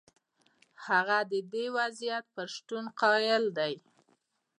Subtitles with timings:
[0.85, 3.73] هغه د دې وضعیت پر شتون قایل دی.